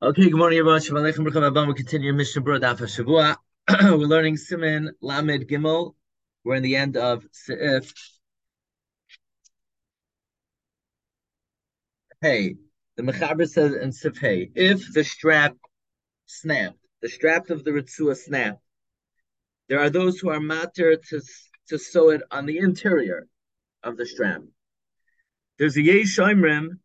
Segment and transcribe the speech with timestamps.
[0.00, 0.80] Okay, good morning, everyone.
[0.80, 1.66] Shalom Aleichem, Haba.
[1.66, 3.34] We continue Mishnah Berurah Daf Shavua.
[3.98, 5.96] We're learning Siman Lamed Gimel.
[6.44, 7.92] We're in the end of Seif.
[12.20, 12.54] Hey,
[12.96, 15.56] the Mechaber says in Sif Hey, if the strap
[16.26, 18.62] snapped, the strap of the Ritzua snapped,
[19.68, 21.20] there are those who are matter to,
[21.70, 23.26] to sew it on the interior
[23.82, 24.42] of the strap.
[25.58, 26.78] There's a Yesh Shomrim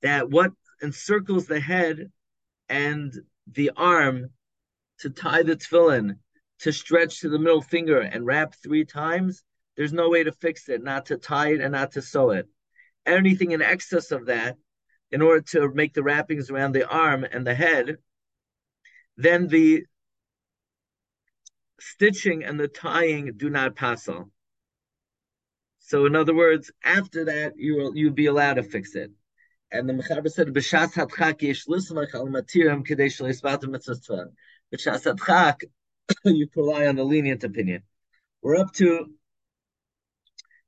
[0.00, 0.52] that what
[0.82, 2.10] encircles the head
[2.68, 3.12] and
[3.52, 4.30] the arm
[5.00, 6.18] to tie the tefillin,
[6.60, 9.42] to stretch to the middle finger and wrap three times,
[9.76, 12.48] there's no way to fix it, not to tie it and not to sew it.
[13.04, 14.56] Anything in excess of that,
[15.10, 17.98] in order to make the wrappings around the arm and the head,
[19.16, 19.84] then the
[21.78, 24.30] stitching and the tying do not pass on.
[25.78, 29.12] So, in other words, after that, you will you be allowed to fix it.
[29.70, 34.30] And the Mechaber said, "B'shas hatchak yesh lismach al matiram kedei shleisbatim mitzvah."
[34.72, 35.64] B'shas hatchak,
[36.24, 37.82] you rely on the lenient opinion.
[38.42, 39.12] We're up to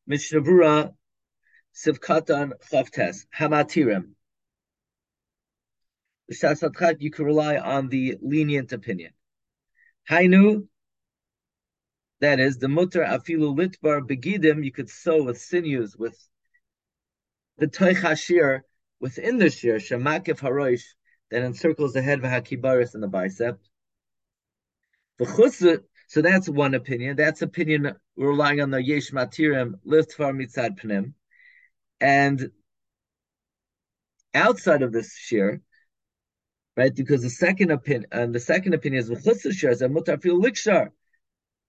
[0.07, 0.95] Mishnah
[1.75, 4.15] Sivkatan Chavtes Hamatirim.
[6.31, 9.13] B'shas hatchak, you can rely on the lenient opinion.
[10.11, 10.67] Hainu,
[12.21, 14.65] that is the mutter afilu litbar begidim.
[14.65, 16.19] You could sew with sinews with
[17.59, 18.03] the toich
[19.01, 20.85] within the shir, shemakif haroish,
[21.31, 23.59] that encircles the head of hakibaris and the bicep.
[26.11, 27.17] So that's one opinion.
[27.17, 31.13] That's opinion relying on the yesh matirim liftfar mitzad pnim,
[32.01, 32.51] and
[34.35, 35.61] outside of this shir,
[36.77, 36.95] right?
[36.95, 40.23] Because the second opinion, and uh, the second opinion is v'chutz shir is a mutar
[40.23, 40.91] fil likshar.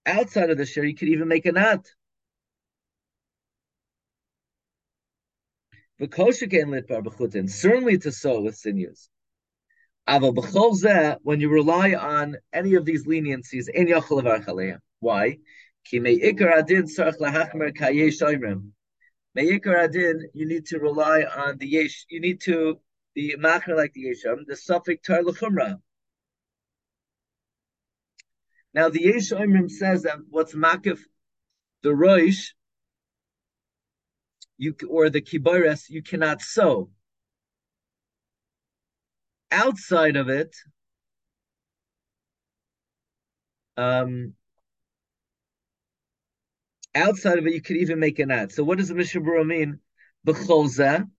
[0.06, 1.86] Outside of the shir, you could even make a knot.
[6.00, 9.10] Certainly to sew with sinews.
[10.08, 13.88] When you rely on any of these leniencies, in
[15.00, 15.38] why?
[19.36, 22.06] adin, you need to rely on the yesh.
[22.10, 22.80] You need to
[23.14, 24.46] be machmer like the yesham.
[24.48, 25.82] The suffix tar l'chumra.
[28.74, 29.34] Now the yesh
[29.78, 31.00] says that what's makif
[31.82, 32.54] the roish
[34.60, 36.92] you or the kibares you cannot sew.
[39.52, 40.56] Outside of it,
[43.78, 44.34] um,
[46.96, 48.52] outside of it, you could even make an ad.
[48.52, 49.80] So what does the Mishnah Berurah mean?
[50.28, 51.10] B'cholzeh.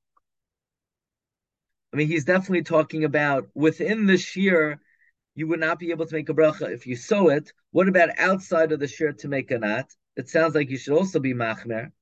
[1.93, 4.81] I mean, he's definitely talking about within the shear,
[5.35, 7.53] you would not be able to make a bracha if you sew it.
[7.73, 9.91] What about outside of the shear to make a knot?
[10.17, 11.93] It sounds like you should also be machmer.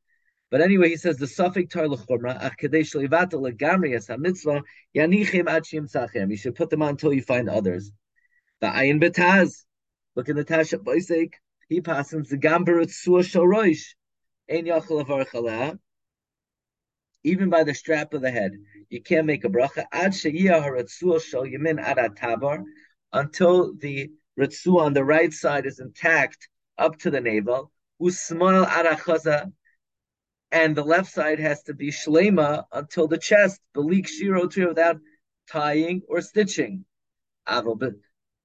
[0.51, 4.63] But anyway, he says the suffix tar ach kadesh leivata legamri as hamitzvah
[4.97, 6.31] yanichem ad tzachem.
[6.31, 7.93] You should put them on until you find others.
[8.61, 9.65] The ayin betaz.
[10.15, 11.35] Look in the Tasha Boisek.
[11.69, 13.95] He passes the gambarat suah shoroish.
[14.51, 15.79] Ein yachal avar
[17.25, 18.53] Even by the strap of the head,
[18.89, 19.85] you can't make a bracha.
[19.93, 21.99] Ad sheyiyah haratzua shal yamin ad
[23.13, 24.11] until the
[24.41, 26.49] ritzua on the right side is intact
[26.79, 27.71] up to the navel.
[28.01, 28.87] Usmal ad
[30.51, 34.99] and the left side has to be shlema until the chest, belik shiro to without
[35.51, 36.85] tying or stitching.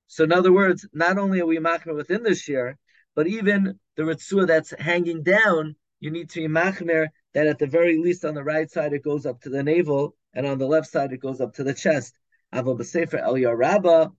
[0.08, 2.78] So in other words, not only are we machmer within the shear,
[3.16, 7.68] but even the ritzua that's hanging down, you need to be machmer that at the
[7.68, 10.68] very least on the right side it goes up to the navel, and on the
[10.68, 12.14] left side it goes up to the chest.
[12.54, 14.12] Aval b'sefer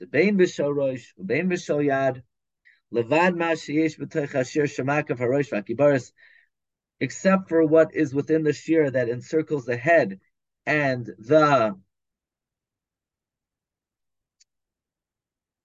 [0.00, 2.22] the bein b'shol rosh, bein b'shol yad,
[2.92, 3.36] Levad
[5.16, 6.12] harosh
[7.00, 10.20] except for what is within the shear that encircles the head
[10.66, 11.74] and the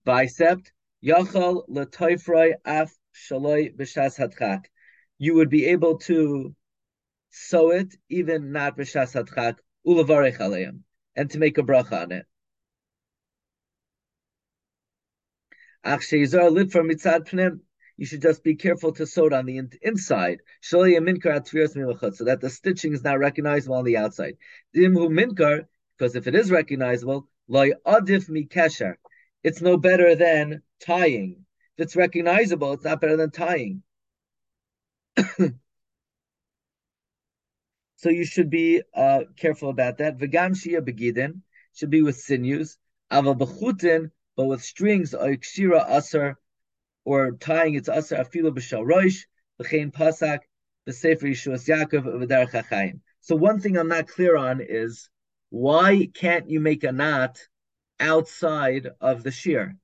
[0.05, 0.65] bicep,
[1.03, 1.65] yachal
[2.65, 4.63] af shaloi.
[5.19, 6.55] You would be able to
[7.29, 9.57] sew it, even not b'shas hadchak,
[11.15, 12.25] and to make a bracha on it.
[17.99, 22.93] You should just be careful to sew it on the inside, so that the stitching
[22.93, 24.35] is not recognizable on the outside.
[24.73, 28.29] Because if it is recognizable, it's
[29.61, 31.45] no better than tying.
[31.77, 33.83] If it's recognizable, it's not better than tying.
[37.95, 40.17] so you should be uh, careful about that.
[40.17, 41.43] V'gam shia begidin
[41.73, 42.77] should be with sinews.
[44.37, 46.37] But with strings, oikshira asar,
[47.03, 49.25] or tying its asar afilo b'shal roish,
[49.59, 50.41] b'chein pasak,
[50.87, 53.01] b'sefer Yeshuas Yaakov, v'derech ha'chaim.
[53.19, 55.09] So one thing I'm not clear on is
[55.49, 57.39] why can't you make a knot
[57.99, 59.75] outside of the shear?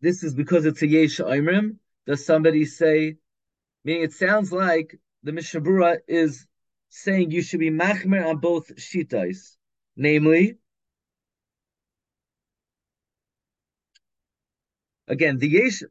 [0.00, 1.78] This is because it's a yesh oimrim.
[2.06, 3.16] Does somebody say?
[3.84, 6.46] Meaning, it sounds like the Mishabura is
[6.90, 9.56] saying you should be machmer on both shitas,
[9.96, 10.58] namely
[15.06, 15.82] Again, the yesh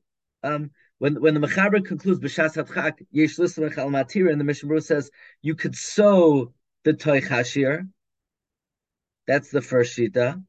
[0.42, 4.82] um, when when the mechaber concludes b'shas hatchak yesh lismach al matir, and the Mishnah
[4.82, 6.52] says you could sew
[6.84, 7.88] the toy chashir.
[9.28, 10.44] That's the first shita.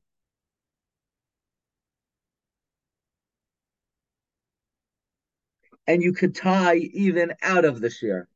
[5.86, 8.28] And you could tie even out of the shear.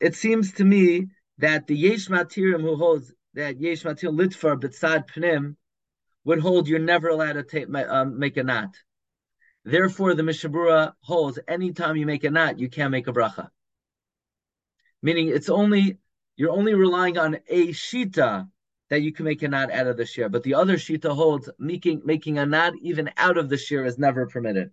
[0.00, 1.08] It seems to me
[1.38, 5.56] that the yesh matirim who holds that yesh matir litfar b'tzad pnim
[6.24, 8.76] would hold you're never allowed to take, um, make a knot.
[9.64, 13.48] Therefore, the Mishabura holds anytime you make a knot, you can't make a bracha.
[15.02, 15.98] Meaning it's only
[16.36, 18.48] you're only relying on a shita
[18.90, 21.48] that you can make a knot out of the shear, but the other shita holds
[21.58, 24.70] making making a knot even out of the shear is never permitted.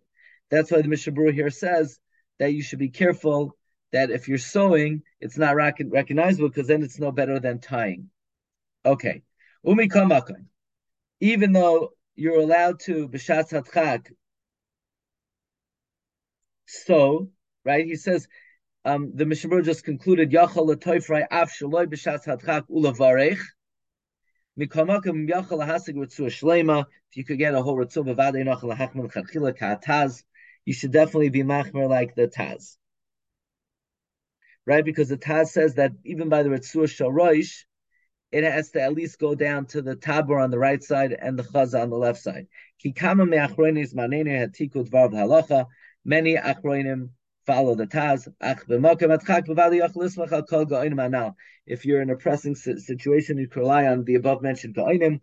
[0.50, 2.00] That's why the Mishabura here says
[2.40, 3.58] that you should be careful
[3.94, 8.10] that if you're sewing, it's not recognizable because then it's no better than tying.
[8.86, 9.22] Okay.
[9.64, 9.90] Umi
[11.22, 14.12] even though you're allowed to b'shatz hatchak.
[16.66, 17.30] So,
[17.64, 17.86] right?
[17.86, 18.28] He says
[18.84, 23.40] um, the Mishnah just concluded yachal letoifrei af shaloi b'shatz hatchak ulavarech.
[24.60, 26.86] Mikamakam yachal lahasig ritzua shlema.
[27.12, 30.24] If you could get a whole ritzua b'vadei nachal lahachman chachila ka'ataz,
[30.66, 32.78] you should definitely be machmer like the taz.
[34.66, 34.86] Right?
[34.86, 37.66] Because the taz says that even by the ritzua shalroish,
[38.32, 41.38] it has to at least go down to the tabor on the right side and
[41.38, 42.48] the chaza on the left side.
[46.06, 47.10] Many achronim
[47.46, 48.28] follow the taz.
[51.66, 55.22] If you're in a pressing situation, you can rely on the above mentioned ga'inim,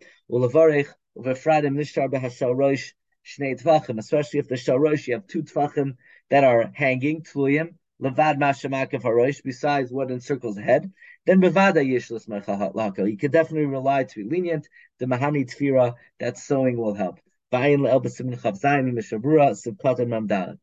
[3.99, 5.97] especially if the shalrosh, you have two tvachim
[6.29, 10.91] that are hanging, tluyim, levad mashamakav harosh, besides what encircles the head
[11.25, 13.09] then bevada yishlas laka.
[13.09, 14.67] You could definitely rely to be lenient.
[14.99, 17.19] The mahani tfira, that sewing will help.
[17.51, 20.57] Vayin le'elbasim chavzayin mishabura sibkatan mamdalan.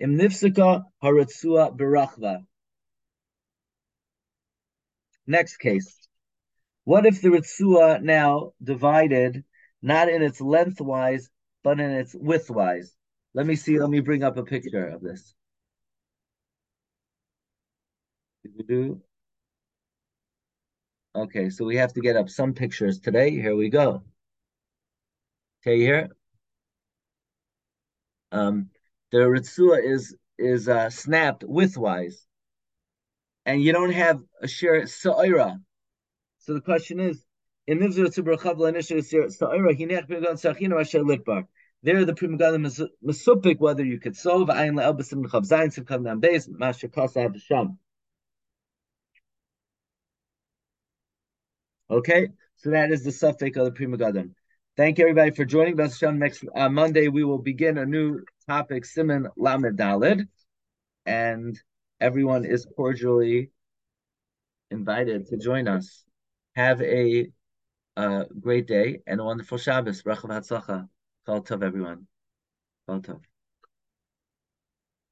[0.00, 2.44] Im nifsika haratzua berachva.
[5.26, 6.08] Next case.
[6.84, 9.44] What if the ritzua now divided
[9.82, 11.28] not in its lengthwise,
[11.62, 12.88] but in its widthwise?
[13.34, 13.78] Let me see.
[13.78, 15.32] Let me bring up a picture of this.
[21.14, 23.30] Okay, so we have to get up some pictures today.
[23.30, 24.02] Here we go.
[25.60, 26.08] Okay, here.
[28.32, 28.70] Um,
[29.10, 32.14] the ritzua is is uh, snapped widthwise,
[33.44, 35.60] and you don't have a share sa'ira.
[36.38, 37.24] So the question is,
[37.66, 41.46] in nivzur tzibur chavla initial sa'ira hinech b'gan sachinu asher litbar.
[41.84, 46.20] There, the Pri Megadim mesupik whether you could solve ayin le'elbasim chav zayin simkam nam
[46.20, 47.78] beis masher kasa sham.
[51.92, 54.30] Okay, so that is the suffix of the Pri Megadim.
[54.78, 56.00] Thank you everybody for joining us.
[56.00, 60.26] Next uh, Monday we will begin a new topic, Siman Lamed Dalid,
[61.04, 61.60] and
[62.00, 63.50] everyone is cordially
[64.70, 66.02] invited to join us.
[66.56, 67.26] Have a
[67.98, 70.02] uh, great day and a wonderful Shabbos.
[70.02, 70.88] Bracha v'hatzlacha.
[71.26, 72.06] Kol tov, everyone.
[72.88, 73.20] Kol tov.